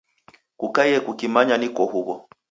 Kukaiye 0.59 0.97
kukimanya 1.05 1.55
niko 1.57 1.83
huw'o. 1.91 2.15